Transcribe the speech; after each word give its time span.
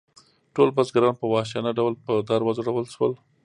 ټول 0.55 0.69
بزګران 0.77 1.13
په 1.19 1.25
وحشیانه 1.33 1.71
ډول 1.79 1.93
په 2.05 2.11
دار 2.29 2.41
وځړول 2.43 2.85
شول. 2.95 3.13